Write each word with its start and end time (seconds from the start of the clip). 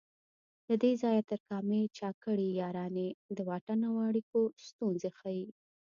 له 0.67 0.75
دې 0.83 0.91
ځای 1.03 1.17
تر 1.29 1.39
کامې 1.49 1.81
چا 1.97 2.09
کړي 2.23 2.47
یارانې 2.61 3.07
د 3.37 3.39
واټن 3.49 3.79
او 3.89 3.95
اړیکو 4.07 4.39
ستونزې 4.67 5.09
ښيي 5.19 5.45